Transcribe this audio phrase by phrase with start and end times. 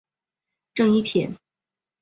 [0.73, 1.37] 正一品。